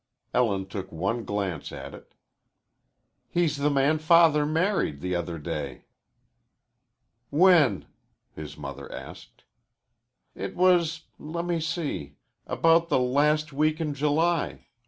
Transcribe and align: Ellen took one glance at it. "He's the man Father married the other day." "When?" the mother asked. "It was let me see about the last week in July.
Ellen 0.33 0.65
took 0.65 0.91
one 0.91 1.25
glance 1.25 1.71
at 1.71 1.93
it. 1.93 2.15
"He's 3.29 3.57
the 3.57 3.69
man 3.69 3.99
Father 3.99 4.47
married 4.47 4.99
the 4.99 5.13
other 5.15 5.37
day." 5.37 5.85
"When?" 7.29 7.85
the 8.33 8.51
mother 8.57 8.91
asked. 8.91 9.43
"It 10.33 10.55
was 10.55 11.01
let 11.19 11.45
me 11.45 11.59
see 11.59 12.15
about 12.47 12.89
the 12.89 12.97
last 12.97 13.53
week 13.53 13.79
in 13.79 13.93
July. 13.93 14.69